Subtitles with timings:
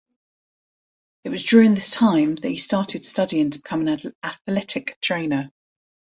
[1.23, 5.51] It was during this time that he started studying to become an athletic trainer.